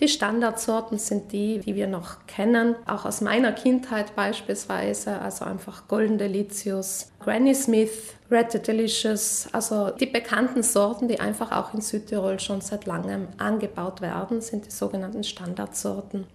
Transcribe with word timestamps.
Die 0.00 0.06
Standardsorten 0.06 0.96
sind 0.96 1.32
die, 1.32 1.58
die 1.58 1.74
wir 1.74 1.88
noch 1.88 2.24
kennen, 2.28 2.76
auch 2.86 3.04
aus 3.04 3.20
meiner 3.20 3.50
Kindheit 3.50 4.14
beispielsweise, 4.14 5.18
also 5.18 5.44
einfach 5.44 5.88
Golden 5.88 6.18
Delicious, 6.18 7.10
Granny 7.18 7.52
Smith, 7.52 8.14
Red 8.30 8.64
Delicious, 8.68 9.48
also 9.50 9.90
die 9.90 10.06
bekannten 10.06 10.62
Sorten, 10.62 11.08
die 11.08 11.18
einfach 11.18 11.50
auch 11.50 11.74
in 11.74 11.80
Südtirol 11.80 12.38
schon 12.38 12.60
seit 12.60 12.86
langem 12.86 13.26
angebaut 13.38 14.00
werden, 14.00 14.40
sind 14.40 14.66
die 14.66 14.70
sogenannten 14.70 15.24
Standardsorten. 15.24 16.28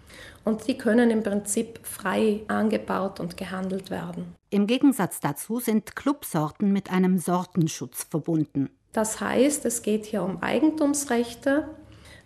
Und 0.44 0.68
die 0.68 0.78
können 0.78 1.10
im 1.10 1.24
Prinzip 1.24 1.80
frei 1.84 2.42
angebaut 2.50 3.22
und 3.22 3.38
gehandelt 3.38 3.90
werden. 3.90 4.36
Im 4.50 4.68
Gegensatz 4.68 5.22
dazu 5.22 5.62
sind 5.62 5.96
Clubsorten 5.96 6.74
mit 6.74 6.92
einem 6.92 7.18
Sortenschutz 7.18 8.04
verbunden. 8.10 8.70
Das 8.92 9.22
heißt, 9.22 9.66
es 9.66 9.84
geht 9.84 10.06
hier 10.06 10.22
um 10.22 10.44
Eigentumsrechte 10.44 11.70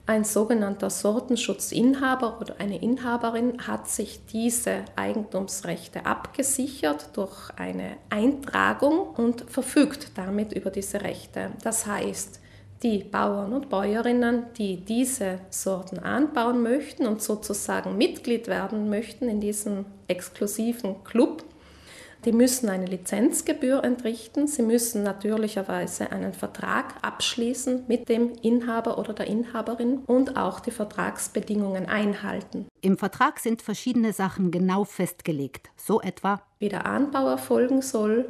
ein 0.08 0.24
sogenannter 0.24 0.90
Sortenschutzinhaber 0.90 2.40
oder 2.40 2.56
eine 2.60 2.82
Inhaberin 2.82 3.68
hat 3.68 3.90
sich 3.90 4.22
diese 4.32 4.86
Eigentumsrechte 4.96 6.06
abgesichert 6.06 7.10
durch 7.14 7.50
eine 7.58 7.98
Eintragung 8.10 9.10
und 9.18 9.42
verfügt 9.52 10.18
damit 10.18 10.54
über 10.54 10.72
diese 10.72 11.02
Rechte. 11.02 11.52
Das 11.62 11.86
heißt, 11.86 12.40
die 12.84 13.04
Bauern 13.04 13.52
und 13.52 13.70
Bäuerinnen, 13.70 14.46
die 14.58 14.78
diese 14.78 15.40
Sorten 15.50 16.00
anbauen 16.00 16.64
möchten 16.64 17.06
und 17.06 17.22
sozusagen 17.22 17.98
Mitglied 17.98 18.48
werden 18.48 18.90
möchten 18.90 19.28
in 19.28 19.42
diesem 19.42 19.86
exklusiven 20.08 21.04
Club, 21.04 21.44
die 22.28 22.34
müssen 22.34 22.68
eine 22.68 22.86
Lizenzgebühr 22.86 23.86
entrichten. 23.86 24.48
Sie 24.48 24.62
müssen 24.62 25.02
natürlicherweise 25.02 26.12
einen 26.12 26.34
Vertrag 26.34 26.96
abschließen 27.02 27.86
mit 27.88 28.10
dem 28.10 28.34
Inhaber 28.42 28.98
oder 28.98 29.14
der 29.14 29.28
Inhaberin 29.28 30.00
und 30.00 30.36
auch 30.36 30.60
die 30.60 30.72
Vertragsbedingungen 30.72 31.86
einhalten. 31.86 32.68
Im 32.82 32.98
Vertrag 32.98 33.40
sind 33.40 33.62
verschiedene 33.62 34.12
Sachen 34.12 34.52
genau 34.52 34.84
festgelegt. 34.84 35.70
So 35.78 36.02
etwa, 36.02 36.42
wie 36.60 36.68
der 36.68 36.86
Anbau 36.86 37.30
erfolgen 37.30 37.82
soll, 37.82 38.26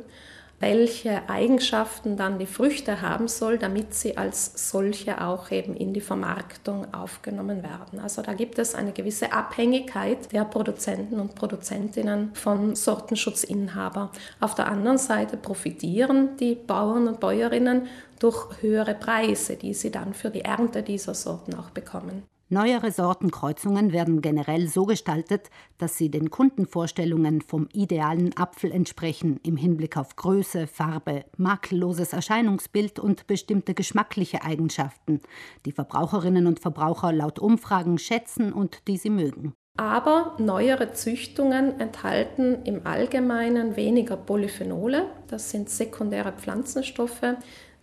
welche 0.60 1.30
Eigenschaften 1.30 2.18
dann 2.18 2.40
die 2.40 2.48
Früchte 2.48 3.02
haben 3.02 3.28
soll, 3.28 3.60
damit 3.60 3.94
sie 3.94 4.18
als 4.18 4.70
solche 4.72 5.22
auch 5.22 5.52
eben 5.52 5.76
in 5.76 5.94
die 5.94 6.02
Vermarktung 6.02 6.94
aufgenommen 6.94 7.62
werden. 7.62 8.00
Also 8.00 8.24
da 8.24 8.34
gibt 8.34 8.58
es 8.58 8.74
eine 8.74 8.92
gewisse 8.92 9.34
Abhängigkeit 9.34 10.32
der 10.32 10.46
Produzenten 10.46 11.20
und 11.20 11.36
Produzentinnen 11.36 12.32
von 12.34 12.76
Sortenschutzinhaber. 12.76 14.12
Auf 14.40 14.56
der 14.56 14.68
anderen 14.68 14.98
Seite 14.98 15.38
profitieren 15.38 16.38
die 16.38 16.56
Bauern 16.56 17.08
und 17.08 17.20
Bäuerinnen 17.20 17.88
durch 18.20 18.62
höhere 18.62 18.96
Preise, 18.96 19.58
die 19.58 19.76
sie 19.76 19.92
dann 19.92 20.16
für 20.16 20.32
die 20.32 20.42
Ernte 20.42 20.82
dieser 20.82 21.14
Sorten 21.14 21.54
auch 21.54 21.70
bekommen. 21.70 22.24
Neuere 22.50 22.92
Sortenkreuzungen 22.92 23.92
werden 23.92 24.22
generell 24.22 24.70
so 24.70 24.86
gestaltet, 24.86 25.50
dass 25.78 25.98
sie 25.98 26.10
den 26.10 26.30
Kundenvorstellungen 26.30 27.42
vom 27.42 27.68
idealen 27.74 28.38
Apfel 28.38 28.72
entsprechen 28.72 29.42
im 29.44 29.58
Hinblick 29.58 29.98
auf 29.98 30.16
Größe, 30.16 30.66
Farbe, 30.66 31.26
makelloses 31.36 32.14
Erscheinungsbild 32.14 33.00
und 33.00 33.28
bestimmte 33.28 33.74
geschmackliche 33.74 34.44
Eigenschaften, 34.46 35.20
die 35.66 35.74
Verbraucherinnen 35.74 36.48
und 36.48 36.62
Verbraucher 36.62 37.12
laut 37.12 37.38
Umfragen 37.38 37.98
schätzen 37.98 38.54
und 38.54 38.88
die 38.88 38.96
sie 38.96 39.10
mögen. 39.10 39.54
Aber 39.76 40.38
neuere 40.40 40.94
Züchtungen 40.94 41.82
enthalten 41.82 42.64
im 42.64 42.88
Allgemeinen 42.88 43.76
weniger 43.76 44.16
Polyphenole, 44.16 45.06
das 45.28 45.52
sind 45.52 45.70
sekundäre 45.70 46.32
Pflanzenstoffe, 46.32 47.36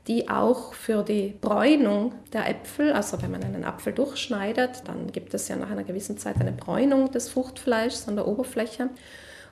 die 0.06 0.28
auch 0.28 0.74
für 0.74 1.02
die 1.02 1.34
Bräunung 1.40 2.12
der 2.32 2.48
Äpfel, 2.48 2.92
also 2.92 3.22
wenn 3.22 3.30
man 3.30 3.42
einen 3.42 3.64
Apfel 3.64 3.92
durchschneidet, 3.92 4.82
dann 4.86 5.10
gibt 5.12 5.32
es 5.32 5.48
ja 5.48 5.56
nach 5.56 5.70
einer 5.70 5.84
gewissen 5.84 6.18
Zeit 6.18 6.40
eine 6.40 6.52
Bräunung 6.52 7.10
des 7.10 7.30
Fruchtfleischs 7.30 8.06
an 8.06 8.16
der 8.16 8.28
Oberfläche. 8.28 8.90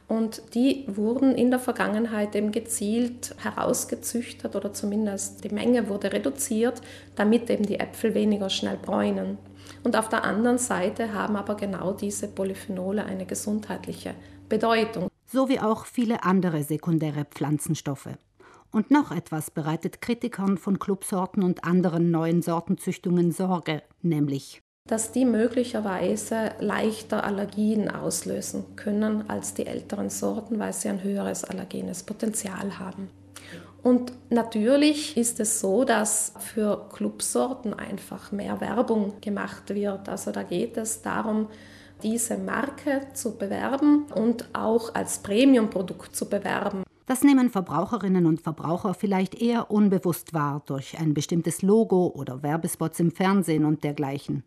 Und 0.08 0.42
die 0.54 0.84
wurden 0.88 1.34
in 1.34 1.50
der 1.50 1.60
Vergangenheit 1.60 2.34
eben 2.36 2.52
gezielt 2.52 3.34
herausgezüchtet 3.42 4.54
oder 4.54 4.74
zumindest 4.74 5.42
die 5.42 5.48
Menge 5.48 5.88
wurde 5.88 6.12
reduziert, 6.12 6.82
damit 7.16 7.48
eben 7.48 7.64
die 7.64 7.80
Äpfel 7.80 8.14
weniger 8.14 8.50
schnell 8.50 8.76
bräunen. 8.76 9.38
Und 9.84 9.96
auf 9.96 10.10
der 10.10 10.24
anderen 10.24 10.58
Seite 10.58 11.14
haben 11.14 11.36
aber 11.36 11.54
genau 11.54 11.92
diese 11.92 12.28
Polyphenole 12.28 13.04
eine 13.04 13.24
gesundheitliche 13.24 14.14
Bedeutung. 14.50 15.08
So 15.26 15.48
wie 15.48 15.60
auch 15.60 15.86
viele 15.86 16.24
andere 16.24 16.62
sekundäre 16.62 17.24
Pflanzenstoffe. 17.24 18.10
Und 18.72 18.90
noch 18.90 19.10
etwas 19.10 19.50
bereitet 19.50 20.00
Kritikern 20.00 20.56
von 20.56 20.78
Clubsorten 20.78 21.42
und 21.42 21.64
anderen 21.64 22.10
neuen 22.10 22.42
Sortenzüchtungen 22.42 23.30
Sorge, 23.30 23.82
nämlich 24.00 24.62
dass 24.88 25.12
die 25.12 25.24
möglicherweise 25.24 26.52
leichter 26.58 27.22
Allergien 27.22 27.88
auslösen 27.88 28.74
können 28.74 29.30
als 29.30 29.54
die 29.54 29.66
älteren 29.66 30.10
Sorten, 30.10 30.58
weil 30.58 30.72
sie 30.72 30.88
ein 30.88 31.04
höheres 31.04 31.44
allergenes 31.44 32.02
Potenzial 32.02 32.80
haben. 32.80 33.08
Und 33.82 34.12
natürlich 34.30 35.16
ist 35.16 35.40
es 35.40 35.60
so, 35.60 35.84
dass 35.84 36.32
für 36.38 36.88
Clubsorten 36.92 37.74
einfach 37.74 38.32
mehr 38.32 38.60
Werbung 38.60 39.20
gemacht 39.20 39.74
wird. 39.74 40.08
Also 40.08 40.30
da 40.30 40.42
geht 40.42 40.76
es 40.76 41.02
darum, 41.02 41.48
diese 42.02 42.36
Marke 42.38 43.02
zu 43.12 43.36
bewerben 43.36 44.06
und 44.14 44.48
auch 44.52 44.94
als 44.94 45.18
Premiumprodukt 45.18 46.14
zu 46.14 46.28
bewerben. 46.28 46.84
Das 47.06 47.24
nehmen 47.24 47.50
Verbraucherinnen 47.50 48.26
und 48.26 48.40
Verbraucher 48.40 48.94
vielleicht 48.94 49.40
eher 49.40 49.70
unbewusst 49.70 50.34
wahr 50.34 50.62
durch 50.66 50.98
ein 50.98 51.14
bestimmtes 51.14 51.62
Logo 51.62 52.12
oder 52.14 52.42
Werbespots 52.42 53.00
im 53.00 53.10
Fernsehen 53.10 53.64
und 53.64 53.82
dergleichen. 53.82 54.44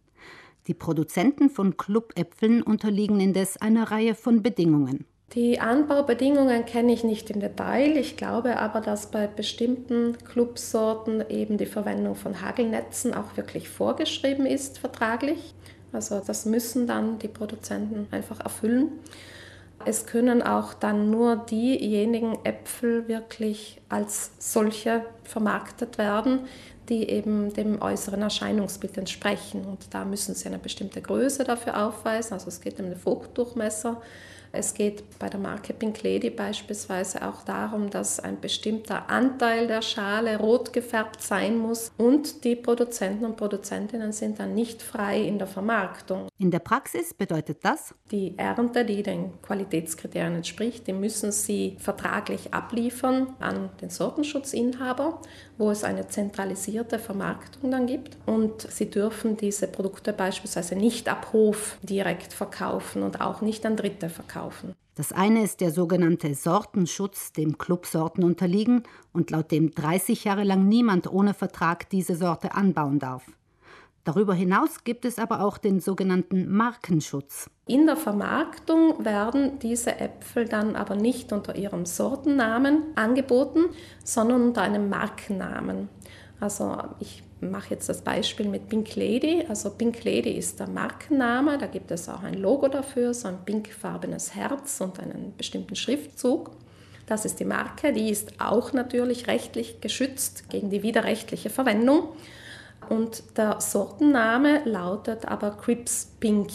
Die 0.68 0.74
Produzenten 0.74 1.50
von 1.50 1.78
Clubäpfeln 1.78 2.64
unterliegen 2.64 3.20
indes 3.20 3.58
einer 3.58 3.92
Reihe 3.92 4.16
von 4.16 4.42
Bedingungen. 4.42 5.06
Die 5.34 5.60
Anbaubedingungen 5.60 6.66
kenne 6.66 6.94
ich 6.94 7.04
nicht 7.04 7.30
im 7.30 7.40
Detail. 7.40 7.98
Ich 7.98 8.16
glaube 8.16 8.58
aber, 8.58 8.80
dass 8.80 9.12
bei 9.12 9.28
bestimmten 9.28 10.18
Clubsorten 10.24 11.24
eben 11.30 11.58
die 11.58 11.66
Verwendung 11.66 12.16
von 12.16 12.42
Hagelnetzen 12.42 13.14
auch 13.14 13.36
wirklich 13.36 13.68
vorgeschrieben 13.68 14.46
ist, 14.46 14.80
vertraglich. 14.80 15.54
Also 15.92 16.22
das 16.26 16.46
müssen 16.46 16.88
dann 16.88 17.20
die 17.20 17.28
Produzenten 17.28 18.08
einfach 18.12 18.40
erfüllen. 18.40 18.92
Es 19.86 20.08
können 20.08 20.42
auch 20.42 20.74
dann 20.74 21.12
nur 21.12 21.36
diejenigen 21.36 22.40
Äpfel 22.44 23.08
wirklich 23.08 23.82
als 23.88 24.32
solche 24.40 25.06
vermarktet 25.24 25.98
werden, 26.00 26.48
die 26.90 27.10
eben 27.10 27.54
dem 27.54 27.82
äußeren 27.82 28.22
Erscheinungsbild 28.22 28.98
entsprechen. 28.98 29.66
Und 29.66 29.94
da 29.94 30.06
müssen 30.06 30.36
sie 30.36 30.48
eine 30.48 30.60
bestimmte 30.60 31.02
Größe 31.02 31.44
dafür 31.44 31.86
aufweisen. 31.86 32.34
Also 32.34 32.48
es 32.48 32.62
geht 32.62 32.80
um 32.80 32.86
den 32.86 32.98
Fruchtdurchmesser 32.98 34.02
es 34.58 34.74
geht 34.74 35.04
bei 35.20 35.28
der 35.28 35.40
Marke 35.40 35.74
Pink 35.74 36.02
Lady 36.02 36.30
beispielsweise 36.30 37.28
auch 37.28 37.44
darum, 37.44 37.90
dass 37.90 38.22
ein 38.22 38.40
bestimmter 38.40 39.10
Anteil 39.10 39.68
der 39.68 39.82
Schale 39.82 40.38
rot 40.38 40.72
gefärbt 40.72 41.22
sein 41.22 41.58
muss 41.58 41.92
und 41.98 42.46
die 42.46 42.56
Produzenten 42.56 43.26
und 43.26 43.36
Produzentinnen 43.36 44.14
sind 44.14 44.40
dann 44.40 44.56
nicht 44.56 44.82
frei 44.82 45.22
in 45.22 45.40
der 45.40 45.48
Vermarktung. 45.48 46.30
In 46.38 46.52
der 46.52 46.60
Praxis 46.60 47.14
bedeutet 47.14 47.60
das? 47.64 47.94
Die 48.12 48.38
Ernte, 48.38 48.86
die 48.86 49.04
den 49.04 49.42
Qualitätskriterien 49.42 50.36
entspricht, 50.36 50.88
die 50.88 50.94
müssen 50.94 51.34
sie 51.34 51.76
vertraglich 51.80 52.54
abliefern 52.54 53.34
an 53.40 53.70
den 53.82 53.90
Sortenschutzinhaber, 53.90 55.20
wo 55.58 55.70
es 55.70 55.84
eine 55.84 56.08
zentralisierte 56.08 56.75
Vermarktung 56.84 57.72
dann 57.72 57.88
gibt 57.88 58.18
und 58.26 58.62
sie 58.62 58.90
dürfen 58.90 59.38
diese 59.38 59.68
Produkte 59.68 60.12
beispielsweise 60.12 60.76
nicht 60.76 61.08
ab 61.08 61.30
Hof 61.32 61.78
direkt 61.82 62.34
verkaufen 62.34 63.02
und 63.02 63.22
auch 63.22 63.42
nicht 63.42 63.66
an 63.66 63.78
Dritte 63.78 64.10
verkaufen 64.10 64.26
kaufen. 64.36 64.76
Das 64.96 65.12
eine 65.12 65.44
ist 65.44 65.60
der 65.60 65.72
sogenannte 65.72 66.34
Sortenschutz, 66.36 67.34
dem 67.34 67.58
Clubsorten 67.58 68.24
unterliegen 68.24 68.84
und 69.12 69.32
laut 69.32 69.52
dem 69.52 69.74
30 69.74 70.24
Jahre 70.24 70.44
lang 70.44 70.68
niemand 70.68 71.12
ohne 71.12 71.34
Vertrag 71.34 71.90
diese 71.90 72.16
Sorte 72.16 72.54
anbauen 72.54 73.00
darf. 73.00 73.26
Darüber 74.06 74.36
hinaus 74.36 74.84
gibt 74.84 75.04
es 75.04 75.18
aber 75.18 75.42
auch 75.42 75.58
den 75.58 75.80
sogenannten 75.80 76.50
Markenschutz. 76.50 77.50
In 77.66 77.88
der 77.88 77.98
Vermarktung 77.98 79.04
werden 79.04 79.58
diese 79.60 80.00
Äpfel 80.00 80.46
dann 80.48 80.76
aber 80.76 80.96
nicht 80.96 81.34
unter 81.34 81.56
ihrem 81.56 81.88
Sortennamen 81.88 82.84
angeboten, 82.96 83.66
sondern 84.04 84.44
unter 84.44 84.62
einem 84.62 84.90
Markennamen. 84.90 85.90
Also 86.46 86.78
ich 87.00 87.24
mache 87.42 87.72
jetzt 87.72 87.90
das 87.90 88.04
Beispiel 88.04 88.48
mit 88.48 88.70
Pink 88.70 88.96
Lady. 88.96 89.44
Also 89.50 89.72
Pink 89.72 90.04
Lady 90.04 90.30
ist 90.30 90.60
der 90.60 90.70
Markenname, 90.70 91.58
da 91.58 91.66
gibt 91.66 91.90
es 91.90 92.08
auch 92.08 92.22
ein 92.22 92.36
Logo 92.36 92.68
dafür, 92.68 93.16
so 93.16 93.30
ein 93.30 93.44
pinkfarbenes 93.44 94.36
Herz 94.36 94.80
und 94.80 95.00
einen 95.00 95.34
bestimmten 95.36 95.76
Schriftzug. 95.76 96.52
Das 97.08 97.26
ist 97.26 97.40
die 97.40 97.46
Marke, 97.46 97.94
die 97.94 98.12
ist 98.12 98.40
auch 98.40 98.74
natürlich 98.74 99.26
rechtlich 99.26 99.82
geschützt 99.82 100.48
gegen 100.52 100.70
die 100.70 100.84
widerrechtliche 100.84 101.50
Verwendung. 101.50 102.10
Und 102.90 103.24
der 103.38 103.60
Sortenname 103.60 104.62
lautet 104.66 105.28
aber 105.28 105.50
Crips 105.50 106.12
Pink. 106.20 106.52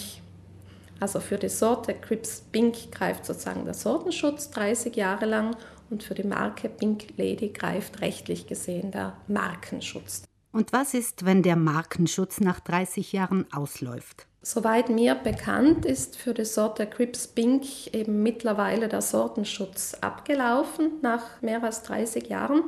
Also 1.00 1.19
für 1.19 1.36
die 1.36 1.48
Sorte 1.48 1.94
Crips 1.94 2.44
Pink 2.52 2.93
greift 2.93 3.26
sozusagen 3.26 3.64
der 3.64 3.75
Sortenschutz 3.75 4.50
30 4.50 4.94
Jahre 4.94 5.26
lang 5.26 5.56
und 5.90 6.02
für 6.02 6.14
die 6.14 6.26
Marke 6.26 6.69
Pink 6.69 7.16
Lady 7.16 7.48
greift 7.48 8.00
rechtlich 8.00 8.46
gesehen 8.46 8.90
der 8.90 9.16
Markenschutz. 9.28 10.22
Und 10.52 10.72
was 10.72 10.94
ist, 10.94 11.25
wenn 11.25 11.42
der 11.42 11.56
Markenschutz 11.56 12.40
nach 12.40 12.60
30 12.60 13.12
Jahren 13.12 13.46
ausläuft? 13.52 14.26
Soweit 14.42 14.88
mir 14.88 15.14
bekannt 15.14 15.84
ist 15.84 16.16
für 16.16 16.32
die 16.32 16.46
Sorte 16.46 16.87
Crips 16.87 17.28
Pink 17.28 17.92
eben 17.92 18.22
mittlerweile 18.22 18.88
der 18.88 19.02
Sortenschutz 19.02 19.94
abgelaufen 20.00 20.92
nach 21.02 21.42
mehr 21.42 21.62
als 21.62 21.82
30 21.82 22.28
Jahren. 22.28 22.62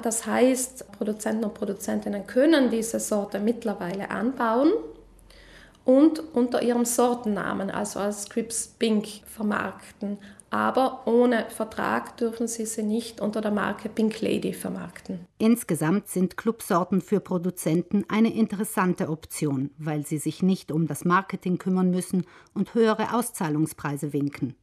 Das 0.00 0.26
heißt, 0.26 0.90
Produzenten 0.92 1.44
und 1.44 1.54
Produzentinnen 1.54 2.26
können 2.26 2.70
diese 2.70 3.00
Sorte 3.00 3.38
mittlerweile 3.38 4.10
anbauen 4.10 4.72
und 5.84 6.20
unter 6.34 6.62
ihrem 6.62 6.84
Sortennamen, 6.84 7.70
also 7.70 8.00
als 8.00 8.28
Crips 8.28 8.66
Pink, 8.66 9.06
vermarkten. 9.26 10.18
Aber 10.52 11.06
ohne 11.06 11.46
Vertrag 11.48 12.18
dürfen 12.18 12.46
sie 12.46 12.66
sie 12.66 12.82
nicht 12.82 13.22
unter 13.22 13.40
der 13.40 13.50
Marke 13.50 13.88
Pink 13.88 14.20
Lady 14.20 14.52
vermarkten. 14.52 15.20
Insgesamt 15.38 16.08
sind 16.08 16.36
Clubsorten 16.36 17.00
für 17.00 17.20
Produzenten 17.20 18.04
eine 18.08 18.34
interessante 18.34 19.08
Option, 19.08 19.70
weil 19.78 20.04
sie 20.04 20.18
sich 20.18 20.42
nicht 20.42 20.70
um 20.70 20.86
das 20.86 21.06
Marketing 21.06 21.56
kümmern 21.56 21.90
müssen 21.90 22.26
und 22.52 22.74
höhere 22.74 23.14
Auszahlungspreise 23.14 24.12
winken. 24.12 24.54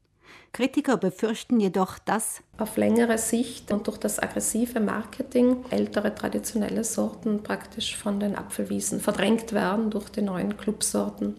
Kritiker 0.54 0.96
befürchten 0.96 1.60
jedoch, 1.60 1.98
dass 1.98 2.44
auf 2.60 2.78
längere 2.78 3.18
Sicht 3.18 3.72
und 3.72 3.88
durch 3.88 3.98
das 3.98 4.20
aggressive 4.20 4.80
Marketing 4.80 5.66
ältere 5.72 6.14
traditionelle 6.14 6.84
Sorten 6.84 7.42
praktisch 7.42 7.98
von 7.98 8.20
den 8.20 8.36
Apfelwiesen 8.36 9.00
verdrängt 9.00 9.54
werden 9.54 9.90
durch 9.90 10.10
die 10.10 10.22
neuen 10.22 10.56
Clubsorten. 10.56 11.36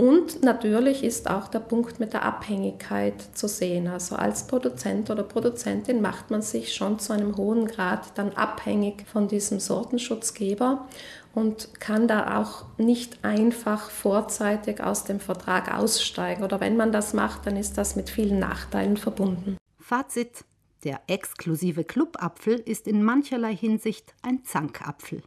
Und 0.00 0.42
natürlich 0.42 1.04
ist 1.04 1.28
auch 1.28 1.48
der 1.48 1.58
Punkt 1.58 2.00
mit 2.00 2.14
der 2.14 2.22
Abhängigkeit 2.22 3.20
zu 3.34 3.46
sehen. 3.46 3.86
Also 3.86 4.16
als 4.16 4.46
Produzent 4.46 5.10
oder 5.10 5.22
Produzentin 5.22 6.00
macht 6.00 6.30
man 6.30 6.40
sich 6.40 6.72
schon 6.72 6.98
zu 6.98 7.12
einem 7.12 7.36
hohen 7.36 7.66
Grad 7.66 8.16
dann 8.16 8.32
abhängig 8.32 9.04
von 9.06 9.28
diesem 9.28 9.60
Sortenschutzgeber 9.60 10.88
und 11.34 11.78
kann 11.80 12.08
da 12.08 12.40
auch 12.40 12.64
nicht 12.78 13.22
einfach 13.26 13.90
vorzeitig 13.90 14.82
aus 14.82 15.04
dem 15.04 15.20
Vertrag 15.20 15.70
aussteigen. 15.70 16.44
Oder 16.44 16.60
wenn 16.60 16.78
man 16.78 16.92
das 16.92 17.12
macht, 17.12 17.44
dann 17.44 17.58
ist 17.58 17.76
das 17.76 17.94
mit 17.94 18.08
vielen 18.08 18.38
Nachteilen 18.38 18.96
verbunden. 18.96 19.58
Fazit. 19.78 20.46
Der 20.82 21.02
exklusive 21.08 21.84
Clubapfel 21.84 22.54
ist 22.54 22.88
in 22.88 23.02
mancherlei 23.02 23.54
Hinsicht 23.54 24.14
ein 24.22 24.44
Zankapfel. 24.44 25.22